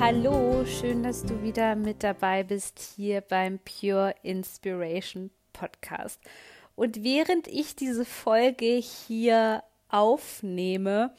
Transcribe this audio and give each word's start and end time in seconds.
Hallo, 0.00 0.64
schön, 0.64 1.02
dass 1.02 1.26
du 1.26 1.42
wieder 1.42 1.76
mit 1.76 2.02
dabei 2.02 2.42
bist 2.42 2.94
hier 2.96 3.20
beim 3.20 3.58
Pure 3.58 4.14
Inspiration 4.22 5.30
Podcast. 5.52 6.18
Und 6.74 7.04
während 7.04 7.46
ich 7.46 7.76
diese 7.76 8.06
Folge 8.06 8.64
hier 8.64 9.62
aufnehme, 9.90 11.14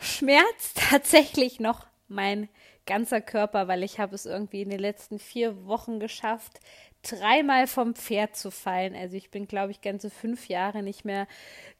schmerzt 0.00 0.78
tatsächlich 0.90 1.60
noch 1.60 1.86
mein 2.08 2.48
ganzer 2.86 3.20
Körper, 3.20 3.68
weil 3.68 3.84
ich 3.84 4.00
habe 4.00 4.16
es 4.16 4.26
irgendwie 4.26 4.62
in 4.62 4.70
den 4.70 4.80
letzten 4.80 5.20
vier 5.20 5.64
Wochen 5.66 6.00
geschafft, 6.00 6.58
dreimal 7.02 7.66
vom 7.66 7.94
Pferd 7.94 8.36
zu 8.36 8.50
fallen. 8.50 8.94
Also 8.94 9.16
ich 9.16 9.30
bin, 9.30 9.46
glaube 9.46 9.70
ich, 9.70 9.80
ganze 9.80 10.10
fünf 10.10 10.48
Jahre 10.48 10.82
nicht 10.82 11.04
mehr 11.04 11.26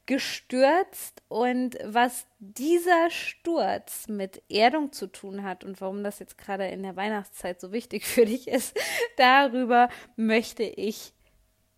gestürzt 0.07 1.23
und 1.29 1.77
was 1.85 2.27
dieser 2.39 3.11
Sturz 3.11 4.07
mit 4.09 4.41
Erdung 4.49 4.93
zu 4.93 5.09
tun 5.09 5.43
hat 5.43 5.65
und 5.65 5.81
warum 5.81 6.05
das 6.05 6.21
jetzt 6.21 6.39
gerade 6.39 6.69
in 6.69 6.85
der 6.85 6.95
Weihnachtszeit 6.95 7.61
so 7.61 7.73
wichtig 7.73 8.07
für 8.07 8.25
dich 8.25 8.47
ist, 8.47 8.79
darüber 9.17 9.89
möchte 10.15 10.63
ich 10.63 11.13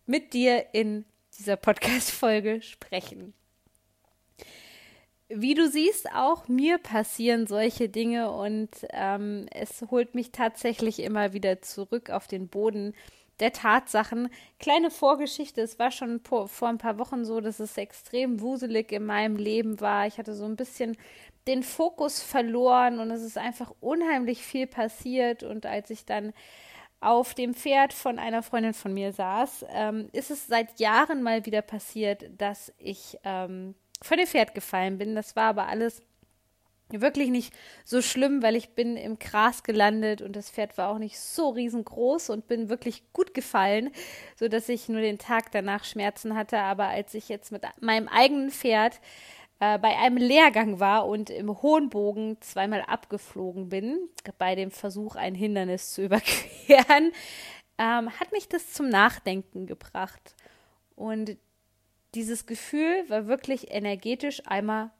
mit 0.05 0.33
dir 0.33 0.67
in 0.73 1.05
dieser 1.37 1.55
Podcast-Folge 1.55 2.61
sprechen. 2.61 3.33
Wie 5.31 5.53
du 5.53 5.67
siehst, 5.67 6.11
auch 6.11 6.47
mir 6.47 6.79
passieren 6.79 7.45
solche 7.45 7.87
Dinge 7.87 8.31
und 8.31 8.69
ähm, 8.91 9.45
es 9.51 9.83
holt 9.91 10.15
mich 10.15 10.31
tatsächlich 10.31 10.99
immer 10.99 11.33
wieder 11.33 11.61
zurück 11.61 12.09
auf 12.09 12.25
den 12.25 12.47
Boden 12.47 12.95
der 13.39 13.53
Tatsachen. 13.53 14.29
Kleine 14.59 14.91
Vorgeschichte, 14.91 15.61
es 15.61 15.79
war 15.79 15.91
schon 15.91 16.21
vor, 16.21 16.67
ein 16.67 16.77
paar 16.77 16.99
Wochen 16.99 17.25
so, 17.25 17.41
dass 17.41 17.59
es 17.59 17.77
extrem 17.77 18.41
wuselig 18.41 18.91
in 18.91 19.05
meinem 19.05 19.37
Leben 19.37 19.79
war. 19.79 20.07
Ich 20.07 20.17
hatte 20.17 20.33
so 20.33 20.45
ein 20.45 20.55
bisschen 20.55 20.97
den 21.47 21.63
Fokus 21.63 22.21
verloren 22.21 22.99
und 22.99 23.11
es 23.11 23.23
ist 23.23 23.37
einfach 23.37 23.73
unheimlich 23.79 24.43
viel 24.43 24.67
passiert. 24.67 25.43
Und 25.43 25.65
als 25.65 25.89
ich 25.89 26.05
dann 26.05 26.33
auf 26.99 27.33
dem 27.33 27.53
Pferd 27.53 27.93
von 27.93 28.19
einer 28.19 28.43
Freundin 28.43 28.73
von 28.73 28.93
mir 28.93 29.13
saß, 29.13 29.65
ähm, 29.69 30.09
ist 30.11 30.31
es 30.31 30.47
seit 30.47 30.79
Jahren 30.79 31.23
mal 31.23 31.45
wieder 31.45 31.61
passiert, 31.61 32.25
dass 32.37 32.73
ich 32.77 33.17
ähm, 33.23 33.75
von 34.01 34.17
dem 34.17 34.27
Pferd 34.27 34.53
gefallen 34.53 34.97
bin. 34.97 35.15
Das 35.15 35.35
war 35.35 35.49
aber 35.49 35.67
alles 35.67 36.03
wirklich 36.91 37.29
nicht 37.29 37.53
so 37.85 38.01
schlimm, 38.01 38.41
weil 38.41 38.55
ich 38.55 38.69
bin 38.69 38.97
im 38.97 39.19
Gras 39.19 39.63
gelandet 39.63 40.21
und 40.21 40.35
das 40.35 40.49
Pferd 40.49 40.77
war 40.77 40.89
auch 40.89 40.97
nicht 40.97 41.19
so 41.19 41.49
riesengroß 41.49 42.29
und 42.29 42.47
bin 42.47 42.69
wirklich 42.69 43.03
gut 43.13 43.33
gefallen, 43.33 43.91
so 44.35 44.47
dass 44.47 44.69
ich 44.69 44.89
nur 44.89 45.01
den 45.01 45.19
Tag 45.19 45.51
danach 45.51 45.83
Schmerzen 45.83 46.35
hatte. 46.35 46.59
Aber 46.59 46.87
als 46.87 47.13
ich 47.13 47.29
jetzt 47.29 47.51
mit 47.51 47.63
meinem 47.79 48.07
eigenen 48.07 48.49
Pferd 48.49 48.99
äh, 49.59 49.77
bei 49.77 49.97
einem 49.97 50.17
Lehrgang 50.17 50.79
war 50.79 51.07
und 51.07 51.29
im 51.29 51.61
hohen 51.61 51.89
Bogen 51.89 52.37
zweimal 52.41 52.81
abgeflogen 52.81 53.69
bin, 53.69 54.09
bei 54.37 54.55
dem 54.55 54.71
Versuch, 54.71 55.15
ein 55.15 55.35
Hindernis 55.35 55.93
zu 55.93 56.01
überqueren, 56.05 57.11
ähm, 57.77 58.19
hat 58.19 58.31
mich 58.31 58.47
das 58.47 58.73
zum 58.73 58.89
Nachdenken 58.89 59.67
gebracht. 59.67 60.35
Und 60.95 61.37
dieses 62.15 62.45
Gefühl 62.45 63.07
war 63.07 63.27
wirklich 63.27 63.71
energetisch 63.71 64.41
einmal 64.45 64.91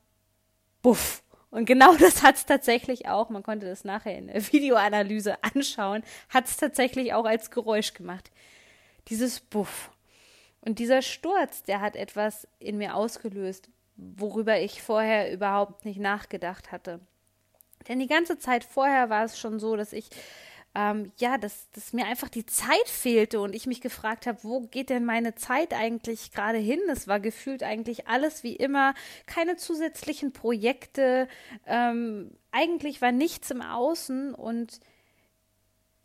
buff 0.81 1.23
und 1.51 1.65
genau 1.65 1.95
das 1.99 2.23
hat 2.23 2.35
es 2.35 2.45
tatsächlich 2.45 3.07
auch, 3.07 3.29
man 3.29 3.43
konnte 3.43 3.67
das 3.67 3.83
nachher 3.83 4.17
in 4.17 4.27
der 4.27 4.45
Videoanalyse 4.51 5.43
anschauen, 5.43 6.03
hat 6.29 6.45
es 6.45 6.57
tatsächlich 6.57 7.13
auch 7.13 7.25
als 7.25 7.51
Geräusch 7.51 7.93
gemacht. 7.93 8.31
Dieses 9.07 9.39
Buff. 9.39 9.91
Und 10.61 10.79
dieser 10.79 11.01
Sturz, 11.01 11.63
der 11.63 11.81
hat 11.81 11.95
etwas 11.95 12.47
in 12.59 12.77
mir 12.77 12.95
ausgelöst, 12.95 13.69
worüber 13.95 14.59
ich 14.59 14.81
vorher 14.81 15.31
überhaupt 15.31 15.85
nicht 15.85 15.99
nachgedacht 15.99 16.71
hatte. 16.71 16.99
Denn 17.88 17.99
die 17.99 18.07
ganze 18.07 18.38
Zeit 18.38 18.63
vorher 18.65 19.09
war 19.09 19.23
es 19.23 19.39
schon 19.39 19.59
so, 19.59 19.75
dass 19.75 19.93
ich 19.93 20.09
ähm, 20.75 21.12
ja, 21.18 21.38
dass, 21.38 21.69
dass 21.72 21.94
mir 21.94 22.06
einfach 22.06 22.30
die 22.30 22.46
Zeit 22.46 22.88
fehlte 22.88 23.40
und 23.40 23.56
ich 23.56 23.66
mich 23.66 23.81
gefragt 23.81 24.28
habe, 24.28 24.44
wo 24.44 24.62
geht 24.62 24.90
denn 24.90 25.03
meine 25.03 25.35
Zeit 25.35 25.74
eigentlich 25.74 26.31
gerade 26.31 26.57
hin? 26.59 26.80
Es 26.91 27.07
war 27.07 27.19
gefühlt 27.19 27.63
eigentlich 27.63 28.07
alles 28.07 28.44
wie 28.44 28.56
immer, 28.56 28.94
keine 29.25 29.56
zusätzlichen 29.56 30.31
Projekte, 30.31 31.28
ähm, 31.66 32.31
eigentlich 32.52 33.02
war 33.02 33.12
nichts 33.12 33.52
im 33.52 33.62
Außen 33.62 34.34
und 34.34 34.80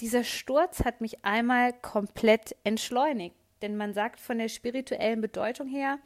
dieser 0.01 0.25
Sturz 0.25 0.85
hat 0.85 1.01
mich 1.01 1.25
einmal 1.25 1.73
komplett 1.73 2.57
entschleunigt. 2.65 3.37
Denn 3.65 3.79
man 3.79 3.95
sagt 3.95 4.21
von 4.21 4.37
der 4.37 4.51
spirituellen 4.51 5.23
Bedeutung 5.23 5.67
her, 5.67 5.99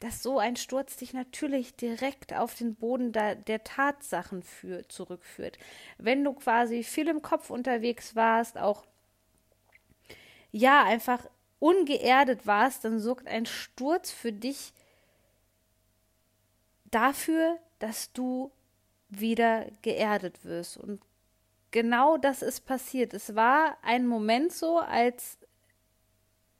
dass 0.00 0.20
so 0.20 0.40
ein 0.40 0.56
Sturz 0.56 0.96
dich 0.96 1.12
natürlich 1.12 1.76
direkt 1.76 2.34
auf 2.34 2.56
den 2.56 2.74
Boden 2.74 3.12
der, 3.12 3.36
der 3.36 3.62
Tatsachen 3.62 4.42
für, 4.42 4.88
zurückführt. 4.88 5.56
Wenn 5.96 6.24
du 6.24 6.32
quasi 6.32 6.82
viel 6.82 7.06
im 7.06 7.22
Kopf 7.22 7.50
unterwegs 7.50 8.16
warst, 8.16 8.58
auch 8.58 8.84
ja, 10.50 10.82
einfach 10.82 11.24
ungeerdet 11.60 12.48
warst, 12.48 12.84
dann 12.84 12.98
sorgt 12.98 13.28
ein 13.28 13.46
Sturz 13.46 14.10
für 14.10 14.32
dich 14.32 14.72
dafür, 16.86 17.60
dass 17.78 18.12
du 18.12 18.50
wieder 19.08 19.66
geerdet 19.82 20.44
wirst. 20.44 20.78
Und 20.78 21.00
genau 21.70 22.16
das 22.16 22.42
ist 22.42 22.62
passiert. 22.62 23.14
Es 23.14 23.36
war 23.36 23.78
ein 23.82 24.04
Moment 24.04 24.52
so, 24.52 24.78
als 24.78 25.38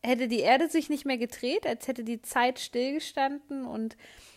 hätte 0.05 0.29
die 0.29 0.41
Erde 0.41 0.69
sich 0.69 0.89
nicht 0.89 1.07
mehr 1.07 1.19
gedreht, 1.19 1.67
als 1.67 1.89
hätte 1.89 2.05
die 2.05 2.23
Zeit 2.23 2.59
stillgestanden 2.59 3.65
und 3.65 3.97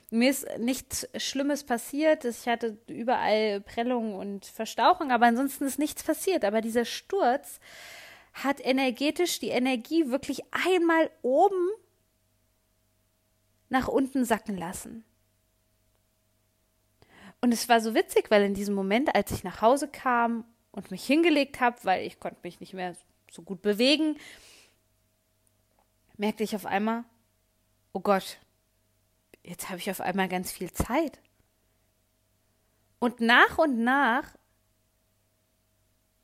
mir 0.10 0.30
ist 0.30 0.48
nichts 0.58 1.08
Schlimmes 1.18 1.66
passiert. 1.66 2.24
Ich 2.24 2.48
hatte 2.48 2.78
überall 2.88 3.60
Prellungen 3.60 4.16
und 4.16 4.46
Verstauchung, 4.46 5.12
aber 5.12 5.26
ansonsten 5.26 5.66
ist 5.66 5.80
nichts 5.80 6.02
passiert. 6.02 6.46
Aber 6.46 6.62
dieser 6.62 6.86
Sturz 6.86 7.60
hat 8.34 8.66
energetisch 8.66 9.40
die 9.40 9.50
Energie 9.50 10.10
wirklich 10.10 10.44
einmal 10.52 11.10
oben 11.24 11.70
nach 13.68 13.90
unten 13.90 14.24
sacken 14.24 14.58
lassen. 14.58 15.04
Und 17.42 17.54
es 17.54 17.68
war 17.68 17.82
so 17.82 17.94
witzig, 17.94 18.32
weil 18.32 18.44
in 18.44 18.54
diesem 18.54 18.76
Moment, 18.76 19.14
als 19.14 19.32
ich 19.32 19.44
nach 19.44 19.62
Hause 19.62 19.90
kam 19.90 20.46
und 20.72 20.90
mich 20.90 21.06
hingelegt 21.06 21.60
habe, 21.60 21.78
weil 21.84 22.06
ich 22.06 22.20
konnte 22.20 22.40
mich 22.44 22.62
nicht 22.62 22.74
mehr 22.74 22.96
so 23.30 23.42
gut 23.42 23.62
bewegen, 23.62 24.18
merkte 26.18 26.44
ich 26.44 26.56
auf 26.56 26.66
einmal, 26.66 27.04
oh 27.94 28.00
Gott, 28.00 28.40
jetzt 29.44 29.70
habe 29.70 29.80
ich 29.80 29.90
auf 29.90 30.02
einmal 30.02 30.28
ganz 30.28 30.52
viel 30.52 30.72
Zeit. 30.72 31.20
Und 33.00 33.22
nach 33.22 33.58
und 33.58 33.84
nach 33.84 34.36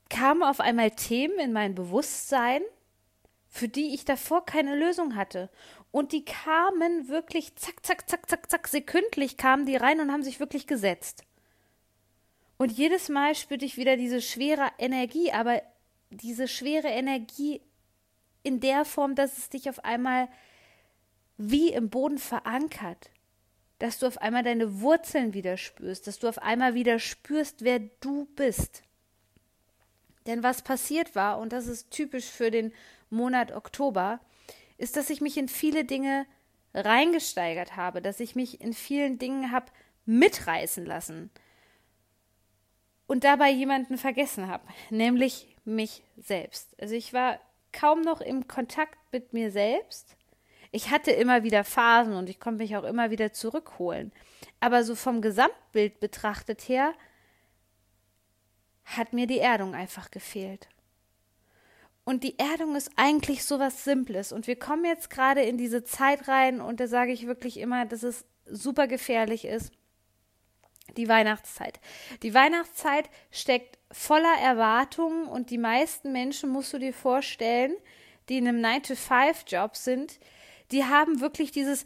kamen 0.09 0.43
auf 0.43 0.59
einmal 0.59 0.91
Themen 0.91 1.39
in 1.39 1.53
mein 1.53 1.75
Bewusstsein, 1.75 2.61
für 3.47 3.67
die 3.67 3.93
ich 3.93 4.05
davor 4.05 4.45
keine 4.45 4.75
Lösung 4.75 5.15
hatte. 5.15 5.49
Und 5.91 6.11
die 6.11 6.25
kamen 6.25 7.07
wirklich 7.07 7.55
zack, 7.55 7.85
zack, 7.85 8.09
zack, 8.09 8.27
zack, 8.29 8.49
zack, 8.49 8.67
sekündlich 8.67 9.37
kamen 9.37 9.65
die 9.65 9.75
rein 9.75 9.99
und 9.99 10.11
haben 10.11 10.23
sich 10.23 10.39
wirklich 10.39 10.65
gesetzt. 10.65 11.23
Und 12.57 12.71
jedes 12.71 13.09
Mal 13.09 13.35
spürte 13.35 13.65
ich 13.65 13.77
wieder 13.77 13.97
diese 13.97 14.21
schwere 14.21 14.71
Energie, 14.79 15.31
aber 15.31 15.61
diese 16.09 16.47
schwere 16.47 16.87
Energie 16.87 17.61
in 18.43 18.59
der 18.59 18.85
Form, 18.85 19.15
dass 19.15 19.37
es 19.37 19.49
dich 19.49 19.69
auf 19.69 19.83
einmal 19.83 20.27
wie 21.37 21.69
im 21.73 21.89
Boden 21.89 22.17
verankert, 22.17 23.09
dass 23.79 23.99
du 23.99 24.05
auf 24.05 24.19
einmal 24.19 24.43
deine 24.43 24.81
Wurzeln 24.81 25.33
wieder 25.33 25.57
spürst, 25.57 26.07
dass 26.07 26.19
du 26.19 26.27
auf 26.27 26.37
einmal 26.37 26.73
wieder 26.75 26.99
spürst, 26.99 27.63
wer 27.63 27.79
du 27.79 28.25
bist. 28.35 28.83
Denn 30.25 30.43
was 30.43 30.61
passiert 30.61 31.15
war, 31.15 31.39
und 31.39 31.51
das 31.51 31.67
ist 31.67 31.91
typisch 31.91 32.25
für 32.25 32.51
den 32.51 32.71
Monat 33.09 33.51
Oktober, 33.51 34.19
ist, 34.77 34.95
dass 34.95 35.09
ich 35.09 35.21
mich 35.21 35.37
in 35.37 35.47
viele 35.47 35.85
Dinge 35.85 36.25
reingesteigert 36.73 37.75
habe, 37.75 38.01
dass 38.01 38.19
ich 38.19 38.35
mich 38.35 38.61
in 38.61 38.73
vielen 38.73 39.19
Dingen 39.19 39.51
habe 39.51 39.71
mitreißen 40.05 40.85
lassen 40.85 41.29
und 43.05 43.23
dabei 43.23 43.51
jemanden 43.51 43.97
vergessen 43.97 44.47
habe, 44.47 44.65
nämlich 44.89 45.55
mich 45.65 46.03
selbst. 46.17 46.69
Also 46.81 46.95
ich 46.95 47.13
war 47.13 47.39
kaum 47.73 48.01
noch 48.01 48.21
im 48.21 48.47
Kontakt 48.47 48.97
mit 49.11 49.33
mir 49.33 49.51
selbst. 49.51 50.15
Ich 50.71 50.89
hatte 50.89 51.11
immer 51.11 51.43
wieder 51.43 51.63
Phasen 51.63 52.13
und 52.13 52.29
ich 52.29 52.39
konnte 52.39 52.63
mich 52.63 52.77
auch 52.77 52.83
immer 52.83 53.11
wieder 53.11 53.33
zurückholen. 53.33 54.11
Aber 54.59 54.83
so 54.83 54.95
vom 54.95 55.21
Gesamtbild 55.21 55.99
betrachtet 55.99 56.61
her 56.67 56.93
hat 58.85 59.13
mir 59.13 59.27
die 59.27 59.39
Erdung 59.39 59.75
einfach 59.75 60.09
gefehlt. 60.09 60.67
Und 62.05 62.23
die 62.23 62.37
Erdung 62.37 62.75
ist 62.75 62.91
eigentlich 62.95 63.45
so 63.45 63.59
was 63.59 63.83
Simples. 63.83 64.31
Und 64.31 64.47
wir 64.47 64.57
kommen 64.57 64.83
jetzt 64.83 65.09
gerade 65.09 65.41
in 65.41 65.57
diese 65.57 65.83
Zeit 65.83 66.27
rein 66.27 66.59
und 66.59 66.79
da 66.79 66.87
sage 66.87 67.11
ich 67.11 67.27
wirklich 67.27 67.59
immer, 67.59 67.85
dass 67.85 68.03
es 68.03 68.25
super 68.45 68.87
gefährlich 68.87 69.45
ist. 69.45 69.71
Die 70.97 71.07
Weihnachtszeit. 71.07 71.79
Die 72.21 72.33
Weihnachtszeit 72.33 73.09
steckt 73.31 73.79
voller 73.91 74.35
Erwartungen 74.41 75.27
und 75.27 75.49
die 75.49 75.57
meisten 75.57 76.11
Menschen, 76.11 76.49
musst 76.49 76.73
du 76.73 76.79
dir 76.79 76.93
vorstellen, 76.93 77.73
die 78.29 78.37
in 78.37 78.47
einem 78.47 78.63
9-to-5-Job 78.63 79.75
sind, 79.75 80.19
die 80.71 80.85
haben 80.85 81.21
wirklich 81.21 81.51
dieses, 81.51 81.85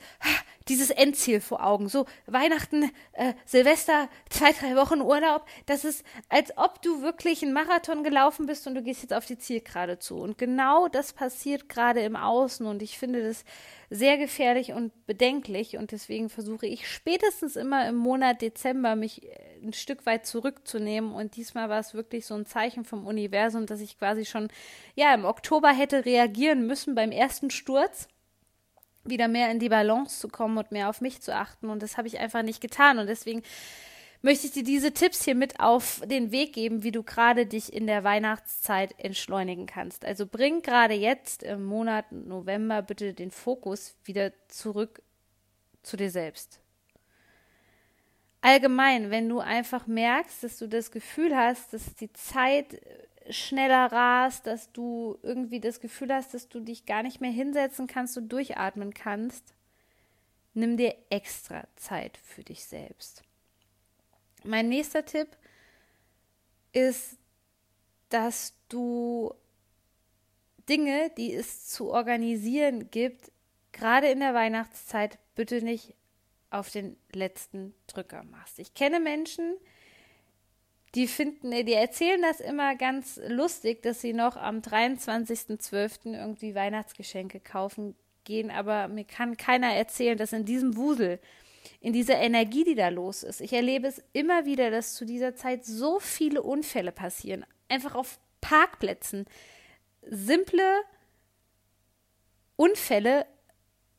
dieses 0.67 0.89
Endziel 0.89 1.41
vor 1.41 1.65
Augen. 1.65 1.89
So 1.89 2.05
Weihnachten, 2.25 2.91
äh, 3.13 3.33
Silvester, 3.45 4.09
zwei, 4.29 4.51
drei 4.51 4.75
Wochen 4.75 5.01
Urlaub. 5.01 5.45
Das 5.65 5.85
ist, 5.85 6.05
als 6.29 6.57
ob 6.57 6.81
du 6.81 7.01
wirklich 7.01 7.43
einen 7.43 7.53
Marathon 7.53 8.03
gelaufen 8.03 8.45
bist 8.45 8.67
und 8.67 8.75
du 8.75 8.83
gehst 8.83 9.01
jetzt 9.01 9.13
auf 9.13 9.25
die 9.25 9.37
Zielgerade 9.37 9.99
zu. 9.99 10.17
Und 10.17 10.37
genau 10.37 10.87
das 10.87 11.13
passiert 11.13 11.69
gerade 11.69 12.01
im 12.01 12.15
Außen 12.15 12.65
und 12.65 12.81
ich 12.81 12.97
finde 12.97 13.23
das 13.23 13.43
sehr 13.89 14.17
gefährlich 14.17 14.73
und 14.73 15.05
bedenklich 15.05 15.77
und 15.77 15.91
deswegen 15.91 16.29
versuche 16.29 16.67
ich 16.67 16.89
spätestens 16.91 17.55
immer 17.55 17.87
im 17.87 17.95
Monat 17.95 18.41
Dezember 18.41 18.97
mich 18.97 19.23
äh, 19.23 19.29
ein 19.63 19.73
Stück 19.73 20.05
weit 20.05 20.25
zurückzunehmen 20.25 21.13
und 21.13 21.37
diesmal 21.37 21.69
war 21.69 21.79
es 21.79 21.93
wirklich 21.93 22.25
so 22.25 22.35
ein 22.35 22.45
Zeichen 22.45 22.83
vom 22.83 23.07
Universum, 23.07 23.65
dass 23.65 23.79
ich 23.79 23.97
quasi 23.97 24.25
schon 24.25 24.49
ja 24.95 25.13
im 25.13 25.23
Oktober 25.23 25.69
hätte 25.69 26.03
reagieren 26.03 26.67
müssen 26.67 26.95
beim 26.95 27.11
ersten 27.11 27.49
Sturz 27.49 28.09
wieder 29.09 29.27
mehr 29.27 29.51
in 29.51 29.59
die 29.59 29.69
Balance 29.69 30.19
zu 30.19 30.27
kommen 30.27 30.57
und 30.57 30.71
mehr 30.71 30.89
auf 30.89 31.01
mich 31.01 31.21
zu 31.21 31.35
achten. 31.35 31.69
Und 31.69 31.81
das 31.83 31.97
habe 31.97 32.07
ich 32.07 32.19
einfach 32.19 32.43
nicht 32.43 32.61
getan. 32.61 32.99
Und 32.99 33.07
deswegen 33.07 33.43
möchte 34.21 34.47
ich 34.47 34.53
dir 34.53 34.63
diese 34.63 34.91
Tipps 34.91 35.23
hier 35.23 35.35
mit 35.35 35.59
auf 35.59 36.01
den 36.05 36.31
Weg 36.31 36.53
geben, 36.53 36.83
wie 36.83 36.91
du 36.91 37.03
gerade 37.03 37.45
dich 37.45 37.71
in 37.73 37.87
der 37.87 38.03
Weihnachtszeit 38.03 38.95
entschleunigen 38.97 39.65
kannst. 39.65 40.05
Also 40.05 40.25
bring 40.25 40.61
gerade 40.61 40.93
jetzt 40.93 41.43
im 41.43 41.63
Monat 41.63 42.11
November 42.11 42.81
bitte 42.81 43.13
den 43.13 43.31
Fokus 43.31 43.95
wieder 44.03 44.31
zurück 44.47 45.01
zu 45.83 45.97
dir 45.97 46.09
selbst. 46.09 46.59
Allgemein, 48.41 49.09
wenn 49.11 49.27
du 49.27 49.39
einfach 49.39 49.87
merkst, 49.87 50.43
dass 50.43 50.57
du 50.57 50.67
das 50.67 50.91
Gefühl 50.91 51.35
hast, 51.35 51.73
dass 51.73 51.95
die 51.95 52.11
Zeit 52.13 52.79
schneller 53.29 53.91
rast, 53.91 54.47
dass 54.47 54.71
du 54.71 55.17
irgendwie 55.21 55.59
das 55.59 55.79
Gefühl 55.79 56.13
hast, 56.13 56.33
dass 56.33 56.47
du 56.49 56.59
dich 56.59 56.85
gar 56.85 57.03
nicht 57.03 57.21
mehr 57.21 57.31
hinsetzen 57.31 57.87
kannst 57.87 58.17
und 58.17 58.29
durchatmen 58.29 58.93
kannst, 58.93 59.53
nimm 60.53 60.77
dir 60.77 60.95
extra 61.09 61.67
Zeit 61.75 62.17
für 62.17 62.43
dich 62.43 62.65
selbst. 62.65 63.23
Mein 64.43 64.69
nächster 64.69 65.05
Tipp 65.05 65.27
ist, 66.71 67.17
dass 68.09 68.53
du 68.69 69.33
Dinge, 70.69 71.11
die 71.17 71.33
es 71.33 71.65
zu 71.67 71.91
organisieren 71.91 72.89
gibt, 72.91 73.31
gerade 73.71 74.07
in 74.09 74.19
der 74.19 74.33
Weihnachtszeit, 74.33 75.17
bitte 75.35 75.61
nicht 75.61 75.93
auf 76.49 76.69
den 76.71 76.97
letzten 77.13 77.73
Drücker 77.87 78.23
machst. 78.23 78.59
Ich 78.59 78.73
kenne 78.73 78.99
Menschen, 78.99 79.57
die 79.57 79.67
die 80.97 81.07
finden, 81.07 81.51
die 81.51 81.73
erzählen 81.73 82.19
das 82.23 82.39
immer 82.39 82.75
ganz 82.75 83.21
lustig, 83.27 83.83
dass 83.83 84.01
sie 84.01 84.13
noch 84.13 84.35
am 84.35 84.61
23.12. 84.61 86.15
irgendwie 86.15 86.55
Weihnachtsgeschenke 86.55 87.39
kaufen 87.39 87.95
gehen, 88.23 88.49
aber 88.49 88.87
mir 88.87 89.03
kann 89.03 89.37
keiner 89.37 89.75
erzählen, 89.75 90.17
dass 90.17 90.33
in 90.33 90.43
diesem 90.43 90.75
Wusel, 90.75 91.19
in 91.81 91.93
dieser 91.93 92.15
Energie, 92.15 92.63
die 92.63 92.73
da 92.73 92.89
los 92.89 93.21
ist, 93.21 93.41
ich 93.41 93.53
erlebe 93.53 93.85
es 93.85 94.03
immer 94.11 94.45
wieder, 94.45 94.71
dass 94.71 94.95
zu 94.95 95.05
dieser 95.05 95.35
Zeit 95.35 95.65
so 95.65 95.99
viele 95.99 96.41
Unfälle 96.41 96.91
passieren, 96.91 97.45
einfach 97.69 97.93
auf 97.93 98.17
Parkplätzen, 98.41 99.25
simple 100.01 100.81
Unfälle, 102.55 103.27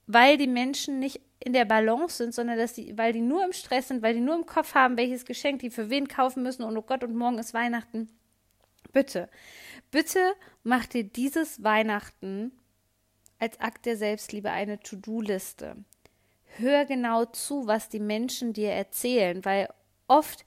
weil 0.09 0.39
die 0.39 0.49
Menschen 0.49 0.99
nicht 0.99 1.21
in 1.39 1.53
der 1.53 1.67
Balance 1.67 2.17
sind, 2.17 2.35
sondern 2.35 2.59
dass 2.59 2.73
die, 2.73 2.97
weil 2.99 3.13
die 3.13 3.21
nur 3.21 3.45
im 3.45 3.53
Stress 3.53 3.89
sind, 3.89 4.03
weil 4.03 4.15
die 4.15 4.21
nur 4.21 4.35
im 4.35 4.47
Kopf 4.47 4.75
haben, 4.75 4.97
welches 4.97 5.25
Geschenk 5.25 5.61
die 5.61 5.71
für 5.71 5.91
wen 5.91 6.09
kaufen 6.09 6.43
müssen 6.43 6.65
und 6.65 6.77
oh 6.77 6.83
Gott, 6.83 7.05
und 7.05 7.15
morgen 7.15 7.39
ist 7.39 7.55
Weihnachten. 7.55 8.09
Bitte, 8.93 9.29
bitte 9.91 10.33
mach 10.65 10.87
dir 10.87 11.05
dieses 11.05 11.63
Weihnachten 11.63 12.53
als 13.39 13.61
Akt 13.61 13.87
der 13.87 13.97
Selbstliebe 13.97 14.51
eine 14.51 14.81
To-Do-Liste. 14.81 15.77
Hör 16.57 16.87
genau 16.87 17.27
zu, 17.27 17.67
was 17.67 17.91
die 17.91 18.01
Menschen 18.01 18.55
dir 18.55 18.71
erzählen, 18.71 19.45
weil 19.45 19.69
oft 20.09 20.47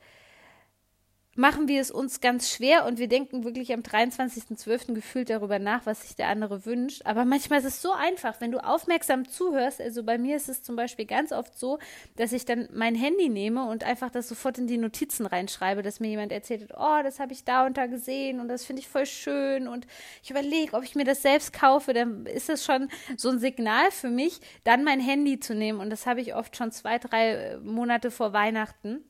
machen 1.42 1.68
wir 1.68 1.82
es 1.82 1.90
uns 1.90 2.22
ganz 2.22 2.52
schwer 2.52 2.86
und 2.86 3.00
wir 3.00 3.08
denken 3.08 3.44
wirklich 3.44 3.74
am 3.74 3.82
23.12. 3.82 4.94
gefühlt 4.94 5.32
darüber 5.32 5.58
nach, 5.58 5.88
was 5.88 6.04
sich 6.04 6.16
der 6.16 6.28
andere 6.28 6.68
wünscht. 6.68 7.02
Aber 7.04 7.26
manchmal 7.26 7.60
ist 7.60 7.66
es 7.66 7.82
so 7.82 7.92
einfach, 7.92 8.40
wenn 8.40 8.52
du 8.52 8.64
aufmerksam 8.64 9.28
zuhörst. 9.28 9.82
Also 9.82 10.04
bei 10.04 10.20
mir 10.20 10.36
ist 10.36 10.50
es 10.50 10.62
zum 10.62 10.76
Beispiel 10.76 11.06
ganz 11.06 11.32
oft 11.32 11.58
so, 11.58 11.80
dass 12.16 12.32
ich 12.32 12.46
dann 12.46 12.70
mein 12.72 12.94
Handy 12.94 13.28
nehme 13.28 13.66
und 13.66 13.84
einfach 13.84 14.12
das 14.12 14.30
sofort 14.30 14.60
in 14.60 14.68
die 14.68 14.78
Notizen 14.78 15.26
reinschreibe, 15.26 15.82
dass 15.82 16.00
mir 16.00 16.10
jemand 16.10 16.32
erzählt 16.32 16.70
hat, 16.70 16.78
oh, 16.78 17.04
das 17.04 17.20
habe 17.20 17.34
ich 17.34 17.44
da 17.44 17.66
und 17.66 17.76
da 17.76 17.88
gesehen 17.88 18.40
und 18.40 18.48
das 18.48 18.64
finde 18.64 18.82
ich 18.82 18.88
voll 18.88 19.08
schön 19.08 19.68
und 19.68 19.88
ich 20.22 20.30
überlege, 20.30 20.78
ob 20.78 20.84
ich 20.84 20.94
mir 20.94 21.06
das 21.06 21.24
selbst 21.24 21.54
kaufe, 21.54 21.94
dann 21.94 22.28
ist 22.28 22.52
es 22.52 22.64
schon 22.64 22.88
so 23.18 23.30
ein 23.30 23.40
Signal 23.40 23.90
für 23.90 24.12
mich, 24.12 24.42
dann 24.64 24.84
mein 24.84 25.00
Handy 25.00 25.40
zu 25.40 25.56
nehmen 25.56 25.80
und 25.80 25.90
das 25.90 26.06
habe 26.06 26.22
ich 26.22 26.36
oft 26.36 26.56
schon 26.56 26.72
zwei, 26.72 27.00
drei 27.00 27.58
Monate 27.64 28.12
vor 28.12 28.32
Weihnachten 28.32 29.04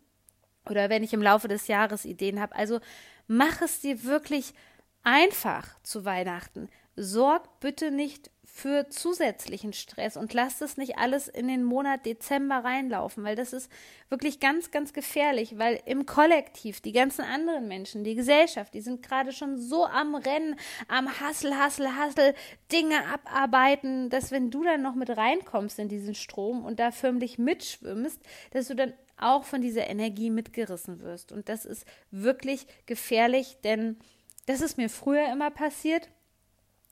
oder 0.70 0.90
wenn 0.90 1.04
ich 1.04 1.14
im 1.14 1.22
Laufe 1.22 1.48
des 1.48 1.68
Jahres 1.68 2.06
Ideen 2.06 2.40
habe. 2.40 2.56
Also 2.56 2.80
mach 3.28 3.62
es 3.62 3.80
dir 3.80 4.04
wirklich 4.04 4.54
einfach 5.04 5.68
zu 5.84 6.06
Weihnachten. 6.06 6.70
Sorg 6.96 7.60
bitte 7.60 7.92
nicht 7.92 8.30
für 8.54 8.90
zusätzlichen 8.90 9.72
Stress 9.72 10.18
und 10.18 10.34
lass 10.34 10.60
es 10.60 10.76
nicht 10.76 10.98
alles 10.98 11.30
in 11.30 11.48
den 11.48 11.64
Monat 11.64 12.06
Dezember 12.06 12.58
reinlaufen, 12.66 13.24
weil 13.24 13.38
das 13.38 13.54
ist 13.54 13.72
wirklich 14.10 14.42
ganz, 14.42 14.72
ganz 14.72 14.92
gefährlich, 14.92 15.58
weil 15.58 15.80
im 15.86 16.06
Kollektiv 16.06 16.82
die 16.82 16.92
ganzen 16.92 17.22
anderen 17.22 17.70
Menschen, 17.70 18.04
die 18.04 18.14
Gesellschaft, 18.14 18.74
die 18.74 18.82
sind 18.82 19.08
gerade 19.08 19.32
schon 19.32 19.58
so 19.58 19.86
am 19.86 20.16
Rennen, 20.16 20.58
am 20.90 21.08
Hassel, 21.22 21.58
Hassel, 21.58 21.96
Hassel, 21.96 22.36
Dinge 22.72 22.98
abarbeiten, 23.08 24.10
dass 24.10 24.32
wenn 24.32 24.52
du 24.52 24.64
dann 24.64 24.82
noch 24.82 24.96
mit 24.96 25.10
reinkommst 25.10 25.80
in 25.80 25.88
diesen 25.88 26.14
Strom 26.14 26.66
und 26.66 26.80
da 26.82 26.92
förmlich 26.92 27.38
mitschwimmst, 27.38 28.20
dass 28.52 28.68
du 28.68 28.76
dann 28.76 28.94
auch 29.18 29.46
von 29.46 29.62
dieser 29.62 29.88
Energie 29.88 30.30
mitgerissen 30.30 31.00
wirst. 31.00 31.32
Und 31.32 31.48
das 31.48 31.64
ist 31.64 31.86
wirklich 32.12 32.68
gefährlich, 32.86 33.58
denn 33.64 33.98
das 34.46 34.60
ist 34.60 34.78
mir 34.78 34.90
früher 34.90 35.32
immer 35.32 35.52
passiert. 35.52 36.10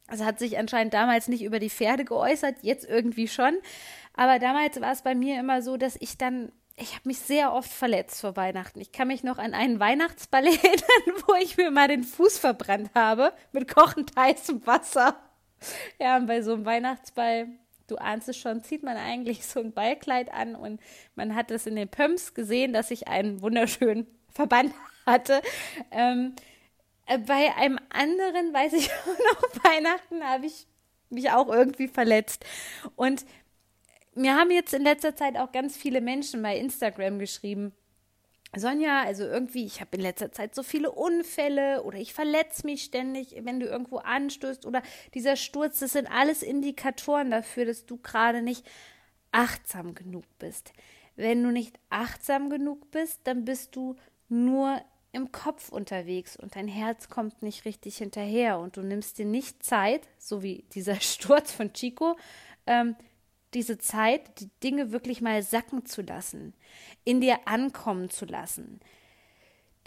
Also 0.10 0.26
hat 0.26 0.40
sich 0.40 0.58
anscheinend 0.58 0.94
damals 0.94 1.28
nicht 1.28 1.44
über 1.44 1.60
die 1.60 1.70
Pferde 1.70 2.06
geäußert, 2.06 2.56
jetzt 2.62 2.86
irgendwie 2.86 3.28
schon. 3.28 3.58
Aber 4.14 4.40
damals 4.40 4.80
war 4.82 4.92
es 4.92 5.02
bei 5.02 5.16
mir 5.16 5.40
immer 5.40 5.62
so, 5.62 5.78
dass 5.78 5.96
ich 6.00 6.18
dann, 6.18 6.52
ich 6.76 6.94
habe 6.94 7.08
mich 7.08 7.20
sehr 7.20 7.54
oft 7.54 7.72
verletzt 7.72 8.22
vor 8.22 8.36
Weihnachten. 8.36 8.82
Ich 8.82 8.92
kann 8.92 9.08
mich 9.08 9.24
noch 9.24 9.38
an 9.38 9.54
einen 9.54 9.80
Weihnachtsball 9.80 10.46
erinnern, 10.46 11.24
wo 11.28 11.36
ich 11.36 11.58
mir 11.58 11.72
mal 11.72 11.88
den 11.88 12.04
Fuß 12.04 12.38
verbrannt 12.38 12.92
habe 12.96 13.34
mit 13.52 13.74
kochend 13.74 14.12
heißem 14.16 14.66
Wasser. 14.66 15.16
Ja, 16.00 16.18
und 16.18 16.26
bei 16.26 16.42
so 16.42 16.54
einem 16.54 16.66
Weihnachtsball 16.66 17.48
du 17.90 17.98
ahnst 17.98 18.30
es 18.30 18.38
schon, 18.38 18.64
zieht 18.64 18.84
man 18.84 18.98
eigentlich 18.98 19.46
so 19.46 19.60
ein 19.60 19.74
Ballkleid 19.74 20.32
an 20.32 20.56
und 20.56 20.80
man 21.16 21.36
hat 21.36 21.52
es 21.52 21.66
in 21.66 21.76
den 21.76 21.90
Pumps 21.90 22.34
gesehen, 22.34 22.74
dass 22.74 22.92
ich 22.92 23.08
einen 23.08 23.42
wunderschönen 23.42 24.08
Verband 24.30 24.74
hatte. 25.06 25.42
Ähm, 25.92 26.36
äh, 26.38 26.42
bei 27.18 27.56
einem 27.56 27.80
anderen, 27.90 28.54
weiß 28.54 28.74
ich 28.74 28.92
auch 28.94 29.08
noch, 29.08 29.64
Weihnachten 29.64 30.24
habe 30.24 30.46
ich 30.46 30.68
mich 31.10 31.32
auch 31.32 31.48
irgendwie 31.48 31.88
verletzt. 31.88 32.46
Und 32.96 33.26
mir 34.16 34.36
haben 34.36 34.52
jetzt 34.52 34.74
in 34.74 34.84
letzter 34.84 35.16
Zeit 35.16 35.38
auch 35.38 35.52
ganz 35.52 35.76
viele 35.76 36.02
Menschen 36.02 36.42
bei 36.42 36.58
Instagram 36.58 37.20
geschrieben, 37.20 37.74
Sonja, 38.56 39.04
also 39.04 39.26
irgendwie, 39.26 39.66
ich 39.66 39.80
habe 39.80 39.96
in 39.96 40.02
letzter 40.02 40.32
Zeit 40.32 40.56
so 40.56 40.64
viele 40.64 40.92
Unfälle 40.92 41.84
oder 41.84 42.00
ich 42.00 42.16
verletze 42.16 42.66
mich 42.66 42.84
ständig, 42.84 43.36
wenn 43.44 43.60
du 43.60 43.68
irgendwo 43.68 43.98
anstößt 43.98 44.66
oder 44.66 44.82
dieser 45.14 45.36
Sturz, 45.36 45.80
das 45.80 45.92
sind 45.92 46.08
alles 46.08 46.42
Indikatoren 46.42 47.30
dafür, 47.30 47.66
dass 47.66 47.86
du 47.86 47.98
gerade 47.98 48.42
nicht 48.42 48.66
achtsam 49.32 49.94
genug 49.94 50.26
bist. 50.40 50.74
Wenn 51.16 51.44
du 51.44 51.52
nicht 51.52 51.78
achtsam 51.90 52.50
genug 52.50 52.90
bist, 52.90 53.20
dann 53.26 53.46
bist 53.46 53.76
du 53.76 53.98
nur 54.30 54.82
im 55.12 55.32
Kopf 55.32 55.70
unterwegs 55.70 56.38
und 56.38 56.56
dein 56.56 56.68
Herz 56.68 57.10
kommt 57.10 57.42
nicht 57.42 57.66
richtig 57.66 57.98
hinterher 57.98 58.60
und 58.60 58.78
du 58.78 58.82
nimmst 58.82 59.18
dir 59.18 59.26
nicht 59.26 59.64
Zeit, 59.64 60.08
so 60.18 60.44
wie 60.44 60.66
dieser 60.74 60.96
Sturz 61.02 61.52
von 61.52 61.74
Chico, 61.74 62.18
ähm, 62.68 62.96
diese 63.54 63.80
Zeit, 63.80 64.40
die 64.40 64.50
Dinge 64.62 64.92
wirklich 64.92 65.22
mal 65.22 65.42
sacken 65.42 65.86
zu 65.86 66.04
lassen, 66.04 66.54
in 67.04 67.20
dir 67.20 67.48
ankommen 67.48 68.10
zu 68.10 68.26
lassen, 68.26 68.80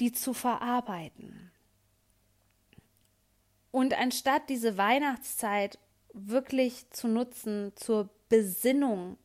die 0.00 0.12
zu 0.12 0.34
verarbeiten. 0.34 1.52
Und 3.70 3.98
anstatt 3.98 4.48
diese 4.48 4.76
Weihnachtszeit 4.76 5.78
wirklich 6.12 6.90
zu 6.90 7.08
nutzen 7.08 7.72
zur 7.76 8.10
Besinnung, 8.28 9.16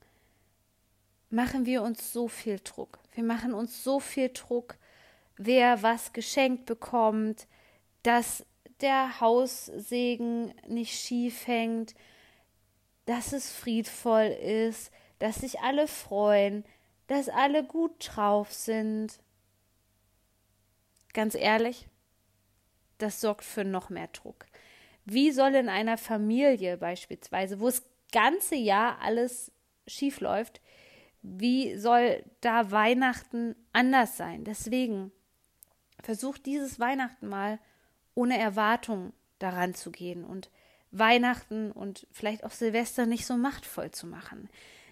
machen 1.29 1.65
wir 1.65 1.81
uns 1.81 2.13
so 2.13 2.27
viel 2.27 2.59
Druck. 2.63 2.99
Wir 3.13 3.23
machen 3.23 3.53
uns 3.53 3.83
so 3.83 3.99
viel 3.99 4.29
Druck, 4.29 4.77
wer 5.38 5.84
was 5.84 6.13
geschenkt 6.13 6.65
bekommt, 6.65 7.48
dass 8.03 8.46
der 8.82 9.20
Haussegen 9.20 10.53
nicht 10.67 11.00
schief 11.00 11.48
hängt, 11.48 11.96
dass 13.06 13.34
es 13.34 13.51
friedvoll 13.51 14.25
ist, 14.25 14.91
dass 15.20 15.38
sich 15.38 15.62
alle 15.62 15.88
freuen, 15.88 16.63
dass 17.08 17.29
alle 17.29 17.63
gut 17.63 18.12
drauf 18.15 18.53
sind. 18.53 19.20
Ganz 21.13 21.34
ehrlich, 21.34 21.88
das 22.98 23.22
sorgt 23.22 23.44
für 23.44 23.63
noch 23.63 23.89
mehr 23.89 24.08
Druck. 24.08 24.46
Wie 25.06 25.32
soll 25.32 25.56
in 25.56 25.70
einer 25.70 25.98
Familie 25.98 26.77
beispielsweise, 26.77 27.60
wo 27.60 27.67
das 27.67 27.84
ganze 28.12 28.56
Jahr 28.56 29.00
alles 29.01 29.51
schief 29.88 30.20
läuft, 30.20 30.62
wie 31.22 31.77
soll 31.77 32.24
da 32.41 32.72
Weihnachten 32.72 33.56
anders 33.72 34.17
sein? 34.17 34.44
Deswegen 34.44 35.12
versucht 36.01 36.45
dieses 36.45 36.79
Weihnachten 36.79 37.27
mal 37.27 37.59
ohne 38.15 38.37
Erwartung 38.37 39.13
daran 39.39 39.73
zu 39.73 39.91
gehen 39.91 40.23
und 40.23 40.49
Weihnachten 40.91 41.71
und 41.71 42.07
vielleicht 42.11 42.43
auch 42.43 42.51
Silvester 42.51 43.05
nicht 43.05 43.25
so 43.25 43.37
machtvoll 43.37 43.91
zu 43.91 44.07
machen. 44.07 44.49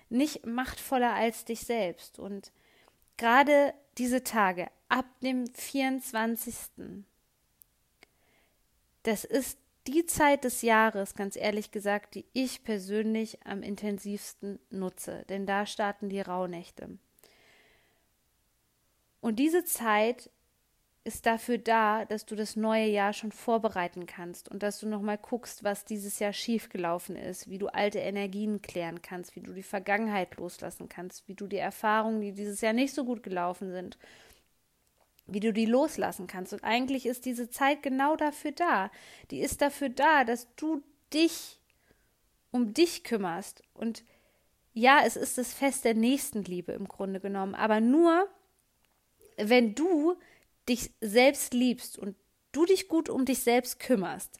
Nicht 0.10 0.46
machtvoller 0.46 1.14
als 1.14 1.46
dich 1.46 1.62
selbst. 1.62 2.20
Und 2.20 2.52
gerade 3.18 3.74
diese 3.98 4.24
Tage 4.24 4.68
ab 4.90 5.06
dem 5.22 5.48
24. 5.48 6.56
Das 9.04 9.24
ist 9.24 9.58
die 9.88 10.06
Zeit 10.06 10.44
des 10.44 10.62
Jahres, 10.62 11.14
ganz 11.14 11.36
ehrlich 11.36 11.72
gesagt, 11.72 12.16
die 12.16 12.26
ich 12.34 12.64
persönlich 12.64 13.46
am 13.46 13.62
intensivsten 13.62 14.60
nutze, 14.70 15.26
denn 15.30 15.46
da 15.46 15.66
starten 15.66 16.10
die 16.10 16.22
Rauhnächte. 16.22 16.98
Und 19.22 19.38
diese 19.38 19.64
Zeit 19.64 20.30
ist 21.06 21.28
dafür 21.28 21.60
da, 21.60 22.04
dass 22.04 22.26
du 22.26 22.36
das 22.36 22.56
neue 22.56 22.88
Jahr 22.88 23.14
schon 23.14 23.32
vorbereiten 23.32 24.08
kannst 24.08 24.50
und 24.50 24.64
dass 24.64 24.80
du 24.80 24.88
nochmal 24.88 25.20
guckst, 25.20 25.64
was 25.64 25.86
dieses 25.86 26.18
Jahr 26.18 26.34
schiefgelaufen 26.34 27.16
ist, 27.16 27.48
wie 27.48 27.60
du 27.60 27.68
alte 27.68 28.00
Energien 28.00 28.64
klären 28.64 29.04
kannst, 29.04 29.36
wie 29.36 29.42
du 29.42 29.54
die 29.54 29.64
Vergangenheit 29.64 30.36
loslassen 30.38 30.90
kannst, 30.90 31.28
wie 31.28 31.36
du 31.36 31.46
die 31.46 31.58
Erfahrungen, 31.58 32.22
die 32.22 32.32
dieses 32.32 32.60
Jahr 32.60 32.74
nicht 32.74 32.96
so 32.96 33.06
gut 33.06 33.22
gelaufen 33.22 33.72
sind, 33.72 34.00
wie 35.28 35.40
du 35.40 35.54
die 35.54 35.68
loslassen 35.68 36.26
kannst. 36.26 36.54
Und 36.54 36.64
eigentlich 36.64 37.06
ist 37.06 37.26
diese 37.26 37.52
Zeit 37.52 37.84
genau 37.84 38.16
dafür 38.16 38.52
da. 38.52 38.90
Die 39.30 39.42
ist 39.42 39.62
dafür 39.62 39.90
da, 39.90 40.24
dass 40.24 40.56
du 40.56 40.82
dich 41.14 41.60
um 42.50 42.74
dich 42.74 43.04
kümmerst. 43.04 43.62
Und 43.76 44.04
ja, 44.74 45.02
es 45.06 45.16
ist 45.18 45.38
das 45.38 45.54
Fest 45.54 45.86
der 45.86 45.94
Nächstenliebe 45.94 46.72
im 46.72 46.88
Grunde 46.88 47.20
genommen, 47.20 47.54
aber 47.54 47.80
nur, 47.80 48.28
wenn 49.38 49.76
du 49.76 50.16
dich 50.68 50.92
selbst 51.02 51.54
liebst 51.54 51.98
und 51.98 52.16
du 52.52 52.66
dich 52.66 52.88
gut 52.88 53.10
um 53.10 53.26
dich 53.26 53.40
selbst 53.40 53.80
kümmerst, 53.80 54.40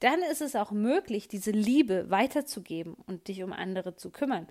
dann 0.00 0.20
ist 0.22 0.40
es 0.40 0.56
auch 0.56 0.72
möglich, 0.72 1.28
diese 1.28 1.52
Liebe 1.52 2.10
weiterzugeben 2.10 2.94
und 2.94 3.28
dich 3.28 3.42
um 3.42 3.52
andere 3.52 3.94
zu 3.94 4.10
kümmern. 4.10 4.48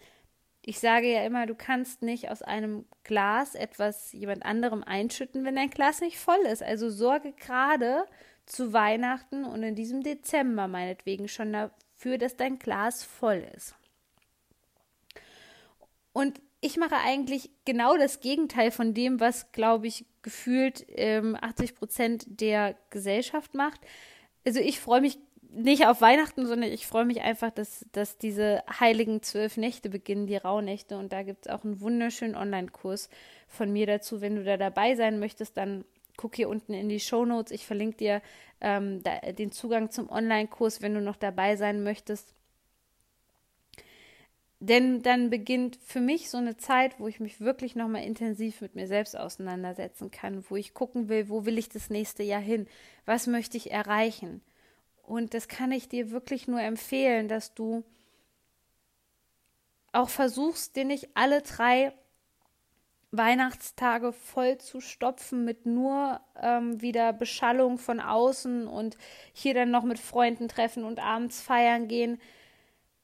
Ich 0.63 0.79
sage 0.79 1.11
ja 1.11 1.25
immer, 1.25 1.47
du 1.47 1.55
kannst 1.55 2.03
nicht 2.03 2.29
aus 2.29 2.41
einem 2.41 2.85
Glas 3.03 3.55
etwas 3.55 4.11
jemand 4.13 4.45
anderem 4.45 4.83
einschütten, 4.83 5.43
wenn 5.43 5.55
dein 5.55 5.71
Glas 5.71 5.99
nicht 5.99 6.19
voll 6.19 6.39
ist. 6.45 6.63
Also 6.63 6.89
sorge 6.89 7.33
gerade 7.33 8.05
zu 8.45 8.71
Weihnachten 8.71 9.43
und 9.43 9.63
in 9.63 9.75
diesem 9.75 10.03
Dezember 10.03 10.67
meinetwegen 10.67 11.27
schon 11.27 11.51
dafür, 11.51 12.17
dass 12.17 12.37
dein 12.37 12.59
Glas 12.59 13.03
voll 13.03 13.45
ist. 13.55 13.75
Und 16.13 16.41
ich 16.61 16.77
mache 16.77 16.95
eigentlich 16.95 17.49
genau 17.65 17.97
das 17.97 18.19
Gegenteil 18.19 18.69
von 18.69 18.93
dem, 18.93 19.19
was, 19.19 19.51
glaube 19.51 19.87
ich, 19.87 20.05
gefühlt 20.21 20.85
ähm, 20.89 21.35
80 21.39 21.75
Prozent 21.75 22.25
der 22.27 22.75
Gesellschaft 22.91 23.55
macht. 23.55 23.81
Also 24.45 24.59
ich 24.59 24.79
freue 24.79 25.01
mich 25.01 25.17
nicht 25.53 25.85
auf 25.85 26.01
Weihnachten, 26.01 26.45
sondern 26.45 26.71
ich 26.71 26.87
freue 26.87 27.05
mich 27.05 27.21
einfach, 27.21 27.51
dass, 27.51 27.85
dass 27.91 28.17
diese 28.17 28.63
heiligen 28.79 29.21
zwölf 29.23 29.57
Nächte 29.57 29.89
beginnen, 29.89 30.27
die 30.27 30.37
Rauhnächte. 30.37 30.97
Und 30.97 31.11
da 31.11 31.23
gibt 31.23 31.47
es 31.47 31.51
auch 31.51 31.63
einen 31.63 31.81
wunderschönen 31.81 32.35
Online-Kurs 32.35 33.09
von 33.47 33.73
mir 33.73 33.87
dazu. 33.87 34.21
Wenn 34.21 34.35
du 34.35 34.43
da 34.43 34.55
dabei 34.55 34.95
sein 34.95 35.19
möchtest, 35.19 35.57
dann 35.57 35.83
guck 36.15 36.35
hier 36.35 36.47
unten 36.47 36.73
in 36.73 36.89
die 36.89 36.99
Show 36.99 37.25
Notes. 37.25 37.51
Ich 37.51 37.65
verlinke 37.65 37.97
dir 37.97 38.21
ähm, 38.61 39.01
da, 39.03 39.31
den 39.31 39.51
Zugang 39.51 39.89
zum 39.89 40.09
Online-Kurs, 40.09 40.81
wenn 40.81 40.93
du 40.93 41.01
noch 41.01 41.17
dabei 41.17 41.55
sein 41.55 41.83
möchtest. 41.83 42.33
Denn 44.63 45.01
dann 45.01 45.31
beginnt 45.31 45.79
für 45.83 46.01
mich 46.01 46.29
so 46.29 46.37
eine 46.37 46.55
Zeit, 46.55 46.99
wo 46.99 47.07
ich 47.07 47.19
mich 47.19 47.41
wirklich 47.41 47.75
nochmal 47.75 48.03
intensiv 48.03 48.61
mit 48.61 48.75
mir 48.75 48.85
selbst 48.85 49.17
auseinandersetzen 49.17 50.11
kann, 50.11 50.45
wo 50.49 50.55
ich 50.55 50.75
gucken 50.75 51.09
will, 51.09 51.29
wo 51.29 51.45
will 51.45 51.57
ich 51.57 51.67
das 51.67 51.89
nächste 51.89 52.21
Jahr 52.21 52.41
hin, 52.41 52.67
was 53.07 53.25
möchte 53.25 53.57
ich 53.57 53.71
erreichen. 53.71 54.43
Und 55.01 55.33
das 55.33 55.47
kann 55.47 55.71
ich 55.71 55.89
dir 55.89 56.11
wirklich 56.11 56.47
nur 56.47 56.61
empfehlen, 56.61 57.27
dass 57.27 57.55
du 57.55 57.83
auch 59.93 60.09
versuchst, 60.09 60.75
dir 60.75 60.85
nicht 60.85 61.09
alle 61.15 61.41
drei 61.41 61.91
Weihnachtstage 63.09 64.13
voll 64.13 64.59
zu 64.59 64.79
stopfen 64.79 65.43
mit 65.43 65.65
nur 65.65 66.21
ähm, 66.39 66.79
wieder 66.83 67.13
Beschallung 67.13 67.79
von 67.79 67.99
außen 67.99 68.67
und 68.67 68.95
hier 69.33 69.55
dann 69.55 69.71
noch 69.71 69.83
mit 69.85 69.97
Freunden 69.97 70.47
treffen 70.47 70.83
und 70.83 70.99
abends 70.99 71.41
feiern 71.41 71.87
gehen 71.87 72.21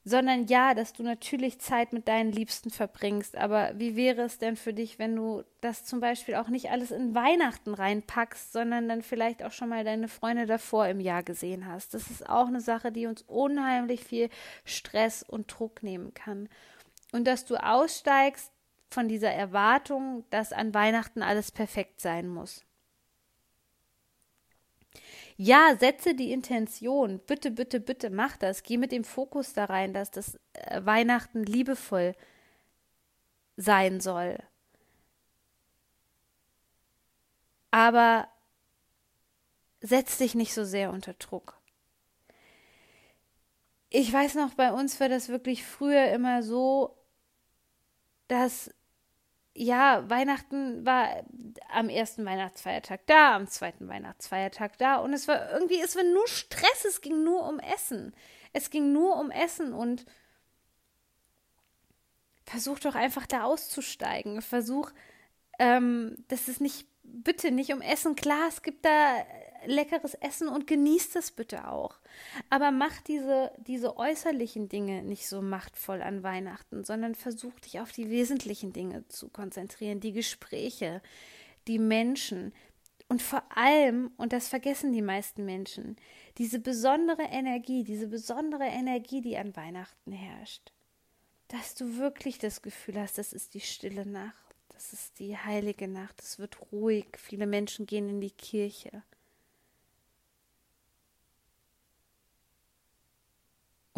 sondern 0.08 0.46
ja, 0.46 0.74
dass 0.74 0.92
du 0.92 1.02
natürlich 1.02 1.60
Zeit 1.60 1.92
mit 1.92 2.08
deinen 2.08 2.32
Liebsten 2.32 2.70
verbringst. 2.70 3.36
Aber 3.36 3.72
wie 3.76 3.94
wäre 3.96 4.22
es 4.22 4.38
denn 4.38 4.56
für 4.56 4.72
dich, 4.72 4.98
wenn 4.98 5.14
du 5.14 5.44
das 5.60 5.84
zum 5.84 6.00
Beispiel 6.00 6.36
auch 6.36 6.48
nicht 6.48 6.70
alles 6.70 6.90
in 6.90 7.14
Weihnachten 7.14 7.74
reinpackst, 7.74 8.52
sondern 8.52 8.88
dann 8.88 9.02
vielleicht 9.02 9.42
auch 9.42 9.52
schon 9.52 9.68
mal 9.68 9.84
deine 9.84 10.08
Freunde 10.08 10.46
davor 10.46 10.88
im 10.88 11.00
Jahr 11.00 11.22
gesehen 11.22 11.66
hast? 11.66 11.94
Das 11.94 12.10
ist 12.10 12.28
auch 12.28 12.48
eine 12.48 12.60
Sache, 12.60 12.90
die 12.90 13.06
uns 13.06 13.22
unheimlich 13.22 14.02
viel 14.02 14.30
Stress 14.64 15.22
und 15.22 15.46
Druck 15.46 15.82
nehmen 15.82 16.14
kann. 16.14 16.48
Und 17.12 17.26
dass 17.26 17.44
du 17.44 17.56
aussteigst 17.56 18.52
von 18.90 19.08
dieser 19.08 19.30
Erwartung, 19.30 20.24
dass 20.30 20.52
an 20.52 20.74
Weihnachten 20.74 21.22
alles 21.22 21.52
perfekt 21.52 22.00
sein 22.00 22.28
muss. 22.28 22.64
Ja, 25.40 25.76
setze 25.78 26.14
die 26.14 26.32
Intention. 26.32 27.20
Bitte, 27.20 27.52
bitte, 27.52 27.78
bitte 27.80 28.10
mach 28.10 28.36
das. 28.36 28.64
Geh 28.64 28.76
mit 28.76 28.90
dem 28.90 29.04
Fokus 29.04 29.52
da 29.52 29.66
rein, 29.66 29.92
dass 29.94 30.10
das 30.10 30.38
äh, 30.54 30.84
Weihnachten 30.84 31.44
liebevoll 31.44 32.14
sein 33.56 34.00
soll. 34.00 34.38
Aber 37.70 38.28
setz 39.80 40.18
dich 40.18 40.34
nicht 40.34 40.54
so 40.54 40.64
sehr 40.64 40.90
unter 40.92 41.14
Druck. 41.14 41.58
Ich 43.90 44.12
weiß 44.12 44.34
noch, 44.36 44.54
bei 44.54 44.72
uns 44.72 44.98
war 45.00 45.08
das 45.08 45.28
wirklich 45.28 45.64
früher 45.64 46.10
immer 46.10 46.42
so, 46.42 46.96
dass 48.28 48.70
ja, 49.58 50.08
Weihnachten 50.08 50.86
war 50.86 51.24
am 51.72 51.88
ersten 51.88 52.24
Weihnachtsfeiertag 52.24 53.00
da, 53.06 53.34
am 53.34 53.48
zweiten 53.48 53.88
Weihnachtsfeiertag 53.88 54.78
da 54.78 54.96
und 54.96 55.12
es 55.12 55.26
war 55.26 55.50
irgendwie, 55.50 55.80
es 55.80 55.96
war 55.96 56.04
nur 56.04 56.26
Stress, 56.28 56.84
es 56.86 57.00
ging 57.00 57.24
nur 57.24 57.46
um 57.48 57.58
Essen. 57.58 58.14
Es 58.52 58.70
ging 58.70 58.92
nur 58.92 59.16
um 59.16 59.30
Essen 59.30 59.72
und 59.72 60.06
versuch 62.44 62.78
doch 62.78 62.94
einfach 62.94 63.26
da 63.26 63.44
auszusteigen. 63.44 64.42
Versuch, 64.42 64.90
ähm, 65.58 66.16
das 66.28 66.48
ist 66.48 66.60
nicht, 66.60 66.86
bitte 67.02 67.50
nicht 67.50 67.72
um 67.72 67.82
Essen. 67.82 68.14
Klar, 68.14 68.48
es 68.48 68.62
gibt 68.62 68.84
da 68.84 69.16
leckeres 69.66 70.14
Essen 70.14 70.48
und 70.48 70.66
genießt 70.66 71.16
es 71.16 71.30
bitte 71.30 71.68
auch. 71.68 71.98
Aber 72.50 72.70
mach 72.70 73.00
diese, 73.02 73.52
diese 73.58 73.96
äußerlichen 73.96 74.68
Dinge 74.68 75.02
nicht 75.02 75.28
so 75.28 75.42
machtvoll 75.42 76.02
an 76.02 76.22
Weihnachten, 76.22 76.84
sondern 76.84 77.14
versuch 77.14 77.58
dich 77.60 77.80
auf 77.80 77.92
die 77.92 78.10
wesentlichen 78.10 78.72
Dinge 78.72 79.06
zu 79.08 79.28
konzentrieren, 79.28 80.00
die 80.00 80.12
Gespräche, 80.12 81.02
die 81.66 81.78
Menschen. 81.78 82.52
Und 83.08 83.22
vor 83.22 83.42
allem, 83.56 84.10
und 84.16 84.32
das 84.32 84.48
vergessen 84.48 84.92
die 84.92 85.02
meisten 85.02 85.44
Menschen, 85.44 85.96
diese 86.36 86.58
besondere 86.58 87.22
Energie, 87.22 87.84
diese 87.84 88.06
besondere 88.06 88.64
Energie, 88.64 89.20
die 89.20 89.36
an 89.36 89.56
Weihnachten 89.56 90.12
herrscht. 90.12 90.72
Dass 91.48 91.74
du 91.74 91.96
wirklich 91.96 92.38
das 92.38 92.60
Gefühl 92.60 93.00
hast, 93.00 93.16
das 93.16 93.32
ist 93.32 93.54
die 93.54 93.60
stille 93.60 94.04
Nacht, 94.04 94.54
das 94.68 94.92
ist 94.92 95.18
die 95.18 95.36
heilige 95.36 95.88
Nacht, 95.88 96.20
es 96.22 96.38
wird 96.38 96.58
ruhig, 96.70 97.06
viele 97.16 97.46
Menschen 97.46 97.86
gehen 97.86 98.08
in 98.08 98.20
die 98.20 98.30
Kirche. 98.30 99.02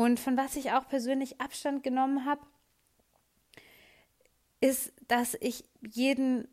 Und 0.01 0.19
von 0.19 0.39
was 0.39 0.57
ich 0.57 0.73
auch 0.73 0.89
persönlich 0.89 1.43
Abstand 1.43 1.83
genommen 1.83 2.25
habe, 2.25 2.41
ist, 4.63 4.95
dass 5.09 5.37
ich 5.39 5.65
jeden 5.83 6.49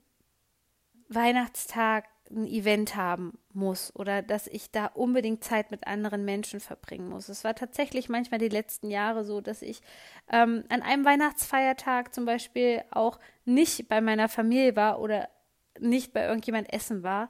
Weihnachtstag 1.08 2.10
ein 2.30 2.46
Event 2.46 2.98
haben 2.98 3.38
muss 3.54 3.96
oder 3.96 4.22
dass 4.22 4.48
ich 4.48 4.70
da 4.72 4.88
unbedingt 4.88 5.46
Zeit 5.46 5.72
mit 5.72 5.88
anderen 5.88 6.26
Menschen 6.26 6.60
verbringen 6.60 7.08
muss. 7.08 7.30
Es 7.30 7.46
war 7.46 7.56
tatsächlich 7.56 8.10
manchmal 8.10 8.42
die 8.42 8.50
letzten 8.50 8.90
Jahre 8.90 9.24
so, 9.24 9.40
dass 9.40 9.62
ich 9.62 9.80
ähm, 10.30 10.66
an 10.68 10.82
einem 10.82 11.06
Weihnachtsfeiertag 11.06 12.14
zum 12.14 12.26
Beispiel 12.26 12.84
auch 12.92 13.18
nicht 13.46 13.88
bei 13.88 14.02
meiner 14.02 14.28
Familie 14.28 14.76
war 14.76 15.00
oder 15.00 15.30
nicht 15.80 16.12
bei 16.12 16.26
irgendjemand 16.26 16.74
essen 16.74 17.02
war, 17.02 17.30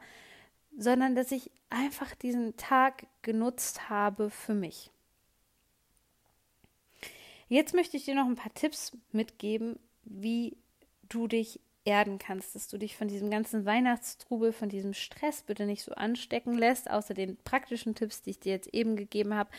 sondern 0.76 1.14
dass 1.14 1.32
ich 1.32 1.52
einfach 1.70 2.16
diesen 2.16 2.58
Tag 2.58 3.06
genutzt 3.22 3.92
habe 3.92 4.32
für 4.32 4.56
mich. 4.56 4.90
Jetzt 7.50 7.74
möchte 7.74 7.98
ich 7.98 8.06
dir 8.06 8.16
noch 8.16 8.26
ein 8.26 8.36
paar 8.36 8.54
Tipps 8.54 8.92
mitgeben, 9.12 9.80
wie 10.04 10.58
du 11.08 11.28
dich 11.28 11.60
erden 11.86 12.20
kannst, 12.20 12.54
dass 12.54 12.68
du 12.68 12.78
dich 12.78 12.98
von 12.98 13.08
diesem 13.08 13.32
ganzen 13.32 13.66
Weihnachtstrubel, 13.66 14.52
von 14.52 14.68
diesem 14.68 14.94
Stress 14.94 15.44
bitte 15.44 15.66
nicht 15.66 15.84
so 15.84 15.94
anstecken 15.94 16.54
lässt, 16.58 16.90
außer 16.90 17.14
den 17.14 17.38
praktischen 17.38 17.96
Tipps, 17.96 18.22
die 18.22 18.32
ich 18.32 18.40
dir 18.42 18.52
jetzt 18.52 18.74
eben 18.74 18.98
gegeben 18.98 19.34
habe. 19.34 19.50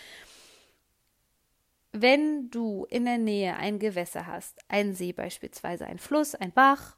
Wenn 1.93 2.51
du 2.51 2.87
in 2.91 3.07
der 3.07 3.17
Nähe 3.17 3.57
ein 3.57 3.79
Gewässer 3.79 4.27
hast, 4.27 4.59
einen 4.69 4.95
See 4.95 5.13
beispielsweise, 5.13 5.87
ein 5.87 5.99
Fluss, 5.99 6.35
ein 6.35 6.53
Bach, 6.53 6.97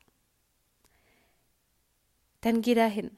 dann 2.41 2.61
geh 2.61 2.75
dahin. 2.75 3.17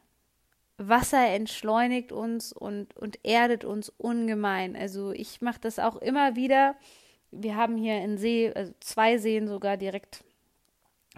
Wasser 0.76 1.26
entschleunigt 1.28 2.12
uns 2.12 2.52
und, 2.52 2.94
und 2.96 3.24
erdet 3.24 3.64
uns 3.64 3.88
ungemein. 3.88 4.76
Also 4.76 5.12
ich 5.12 5.40
mache 5.40 5.60
das 5.60 5.78
auch 5.78 5.96
immer 5.96 6.36
wieder. 6.36 6.76
Wir 7.32 7.56
haben 7.56 7.76
hier 7.76 7.94
einen 7.94 8.18
See, 8.18 8.52
also 8.54 8.72
zwei 8.80 9.18
Seen 9.18 9.48
sogar 9.48 9.76
direkt 9.76 10.22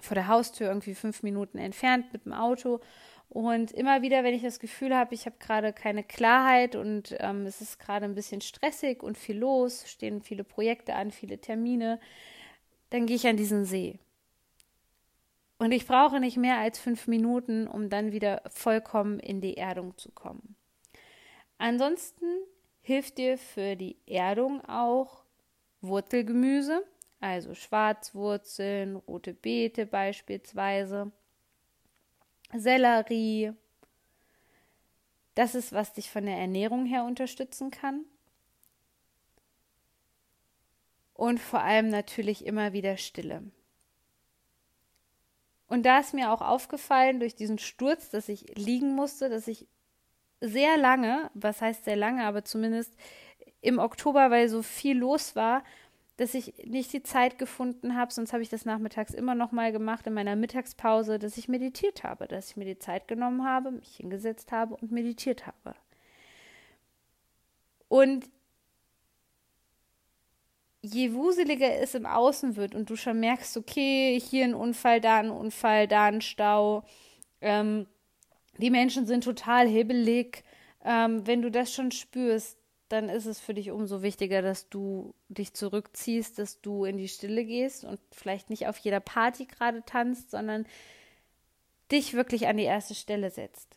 vor 0.00 0.14
der 0.14 0.28
Haustür, 0.28 0.68
irgendwie 0.68 0.94
fünf 0.94 1.22
Minuten 1.22 1.58
entfernt 1.58 2.12
mit 2.12 2.24
dem 2.24 2.32
Auto. 2.32 2.80
Und 3.28 3.72
immer 3.72 4.02
wieder, 4.02 4.22
wenn 4.22 4.34
ich 4.34 4.42
das 4.42 4.60
Gefühl 4.60 4.94
habe, 4.94 5.14
ich 5.14 5.26
habe 5.26 5.36
gerade 5.40 5.72
keine 5.72 6.04
Klarheit 6.04 6.76
und 6.76 7.16
ähm, 7.18 7.46
es 7.46 7.60
ist 7.60 7.80
gerade 7.80 8.04
ein 8.04 8.14
bisschen 8.14 8.40
stressig 8.40 9.02
und 9.02 9.18
viel 9.18 9.38
los, 9.38 9.84
stehen 9.88 10.22
viele 10.22 10.44
Projekte 10.44 10.94
an, 10.94 11.10
viele 11.10 11.38
Termine, 11.38 11.98
dann 12.90 13.06
gehe 13.06 13.16
ich 13.16 13.26
an 13.26 13.36
diesen 13.36 13.64
See. 13.64 13.98
Und 15.58 15.72
ich 15.72 15.86
brauche 15.86 16.20
nicht 16.20 16.36
mehr 16.36 16.58
als 16.58 16.78
fünf 16.78 17.06
Minuten, 17.08 17.66
um 17.66 17.88
dann 17.88 18.12
wieder 18.12 18.42
vollkommen 18.50 19.18
in 19.18 19.40
die 19.40 19.56
Erdung 19.56 19.96
zu 19.96 20.12
kommen. 20.12 20.54
Ansonsten 21.58 22.26
hilft 22.82 23.18
dir 23.18 23.38
für 23.38 23.74
die 23.74 23.96
Erdung 24.06 24.64
auch 24.66 25.23
Wurzelgemüse, 25.86 26.84
also 27.20 27.54
Schwarzwurzeln, 27.54 28.96
rote 28.96 29.34
Beete 29.34 29.86
beispielsweise, 29.86 31.10
Sellerie. 32.52 33.52
Das 35.34 35.54
ist, 35.54 35.72
was 35.72 35.92
dich 35.92 36.10
von 36.10 36.26
der 36.26 36.36
Ernährung 36.36 36.86
her 36.86 37.04
unterstützen 37.04 37.70
kann. 37.70 38.04
Und 41.14 41.40
vor 41.40 41.60
allem 41.60 41.88
natürlich 41.88 42.44
immer 42.44 42.72
wieder 42.72 42.96
Stille. 42.96 43.42
Und 45.66 45.84
da 45.84 45.98
ist 46.00 46.14
mir 46.14 46.30
auch 46.32 46.42
aufgefallen 46.42 47.20
durch 47.20 47.34
diesen 47.34 47.58
Sturz, 47.58 48.10
dass 48.10 48.28
ich 48.28 48.56
liegen 48.56 48.94
musste, 48.94 49.28
dass 49.28 49.48
ich 49.48 49.66
sehr 50.40 50.76
lange, 50.76 51.30
was 51.34 51.60
heißt 51.60 51.84
sehr 51.84 51.96
lange, 51.96 52.24
aber 52.24 52.44
zumindest 52.44 52.94
im 53.64 53.78
Oktober, 53.78 54.30
weil 54.30 54.48
so 54.48 54.62
viel 54.62 54.98
los 54.98 55.34
war, 55.36 55.64
dass 56.16 56.34
ich 56.34 56.54
nicht 56.64 56.92
die 56.92 57.02
Zeit 57.02 57.38
gefunden 57.38 57.96
habe, 57.96 58.12
sonst 58.12 58.32
habe 58.32 58.42
ich 58.42 58.48
das 58.48 58.64
nachmittags 58.64 59.14
immer 59.14 59.34
noch 59.34 59.50
mal 59.50 59.72
gemacht 59.72 60.06
in 60.06 60.14
meiner 60.14 60.36
Mittagspause, 60.36 61.18
dass 61.18 61.36
ich 61.36 61.48
meditiert 61.48 62.04
habe, 62.04 62.28
dass 62.28 62.50
ich 62.50 62.56
mir 62.56 62.66
die 62.66 62.78
Zeit 62.78 63.08
genommen 63.08 63.44
habe, 63.44 63.72
mich 63.72 63.96
hingesetzt 63.96 64.52
habe 64.52 64.76
und 64.76 64.92
meditiert 64.92 65.46
habe. 65.46 65.74
Und 67.88 68.28
je 70.82 71.14
wuseliger 71.14 71.80
es 71.80 71.94
im 71.94 72.06
Außen 72.06 72.56
wird 72.56 72.74
und 72.74 72.90
du 72.90 72.96
schon 72.96 73.18
merkst, 73.18 73.56
okay, 73.56 74.20
hier 74.20 74.44
ein 74.44 74.54
Unfall, 74.54 75.00
da 75.00 75.18
ein 75.18 75.30
Unfall, 75.30 75.88
da 75.88 76.04
ein 76.04 76.20
Stau, 76.20 76.84
ähm, 77.40 77.86
die 78.58 78.70
Menschen 78.70 79.06
sind 79.06 79.24
total 79.24 79.66
hibbelig, 79.66 80.44
ähm, 80.84 81.26
wenn 81.26 81.42
du 81.42 81.50
das 81.50 81.72
schon 81.72 81.90
spürst, 81.90 82.58
dann 82.94 83.08
ist 83.08 83.26
es 83.26 83.40
für 83.40 83.54
dich 83.54 83.72
umso 83.72 84.02
wichtiger, 84.02 84.40
dass 84.40 84.68
du 84.68 85.14
dich 85.28 85.52
zurückziehst, 85.52 86.38
dass 86.38 86.60
du 86.60 86.84
in 86.84 86.96
die 86.96 87.08
Stille 87.08 87.44
gehst 87.44 87.84
und 87.84 87.98
vielleicht 88.12 88.50
nicht 88.50 88.68
auf 88.68 88.78
jeder 88.78 89.00
Party 89.00 89.46
gerade 89.46 89.82
tanzt, 89.84 90.30
sondern 90.30 90.64
dich 91.90 92.14
wirklich 92.14 92.46
an 92.46 92.56
die 92.56 92.62
erste 92.62 92.94
Stelle 92.94 93.30
setzt. 93.30 93.76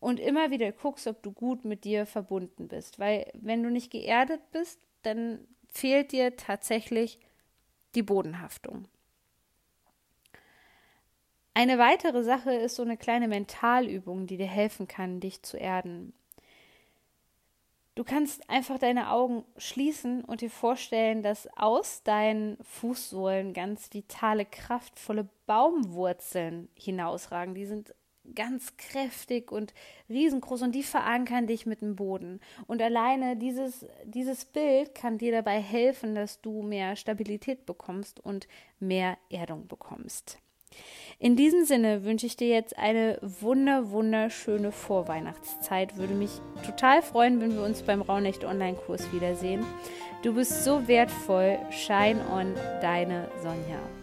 Und 0.00 0.18
immer 0.18 0.50
wieder 0.50 0.72
guckst, 0.72 1.06
ob 1.06 1.22
du 1.22 1.30
gut 1.30 1.64
mit 1.64 1.84
dir 1.84 2.04
verbunden 2.04 2.66
bist. 2.66 2.98
Weil 2.98 3.30
wenn 3.34 3.62
du 3.62 3.70
nicht 3.70 3.92
geerdet 3.92 4.40
bist, 4.50 4.80
dann 5.02 5.46
fehlt 5.68 6.10
dir 6.10 6.36
tatsächlich 6.36 7.20
die 7.94 8.02
Bodenhaftung. 8.02 8.88
Eine 11.54 11.78
weitere 11.78 12.24
Sache 12.24 12.52
ist 12.52 12.74
so 12.74 12.82
eine 12.82 12.96
kleine 12.96 13.28
Mentalübung, 13.28 14.26
die 14.26 14.36
dir 14.36 14.48
helfen 14.48 14.88
kann, 14.88 15.20
dich 15.20 15.42
zu 15.42 15.56
erden. 15.56 16.12
Du 17.94 18.04
kannst 18.04 18.48
einfach 18.48 18.78
deine 18.78 19.10
Augen 19.10 19.44
schließen 19.58 20.24
und 20.24 20.40
dir 20.40 20.50
vorstellen, 20.50 21.22
dass 21.22 21.46
aus 21.58 22.02
deinen 22.02 22.56
Fußsohlen 22.62 23.52
ganz 23.52 23.92
vitale, 23.92 24.46
kraftvolle 24.46 25.28
Baumwurzeln 25.46 26.70
hinausragen. 26.74 27.54
Die 27.54 27.66
sind 27.66 27.94
ganz 28.34 28.76
kräftig 28.76 29.52
und 29.52 29.74
riesengroß 30.08 30.62
und 30.62 30.74
die 30.74 30.82
verankern 30.82 31.46
dich 31.46 31.66
mit 31.66 31.82
dem 31.82 31.96
Boden. 31.96 32.40
Und 32.66 32.80
alleine 32.80 33.36
dieses, 33.36 33.86
dieses 34.04 34.46
Bild 34.46 34.94
kann 34.94 35.18
dir 35.18 35.32
dabei 35.32 35.60
helfen, 35.60 36.14
dass 36.14 36.40
du 36.40 36.62
mehr 36.62 36.96
Stabilität 36.96 37.66
bekommst 37.66 38.20
und 38.20 38.48
mehr 38.78 39.18
Erdung 39.28 39.66
bekommst. 39.66 40.38
In 41.18 41.36
diesem 41.36 41.64
Sinne 41.64 42.04
wünsche 42.04 42.26
ich 42.26 42.36
dir 42.36 42.48
jetzt 42.48 42.76
eine 42.76 43.18
wunder, 43.22 43.90
wunderschöne 43.90 44.72
Vorweihnachtszeit. 44.72 45.96
Würde 45.96 46.14
mich 46.14 46.30
total 46.66 47.00
freuen, 47.00 47.40
wenn 47.40 47.54
wir 47.54 47.62
uns 47.62 47.82
beim 47.82 48.02
Raunecht 48.02 48.44
Online-Kurs 48.44 49.12
wiedersehen. 49.12 49.64
Du 50.22 50.34
bist 50.34 50.64
so 50.64 50.88
wertvoll. 50.88 51.58
Shine 51.70 52.20
on, 52.32 52.54
deine 52.80 53.28
Sonja. 53.40 54.01